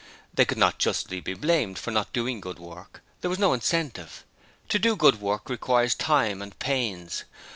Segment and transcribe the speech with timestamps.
[0.33, 4.23] They could not justly be blamed for not doing good work there was no incentive.
[4.69, 7.23] To do good work requires time and pains.